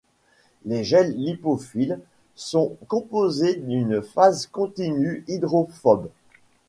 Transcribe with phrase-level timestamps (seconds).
[0.65, 1.99] Les gels lipophiles
[2.33, 6.09] sont composés d'une phase continue hydrophobe.